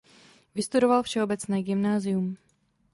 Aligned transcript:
Vystudoval 0.55 1.03
všeobecné 1.03 1.61
gymnázium. 1.63 2.37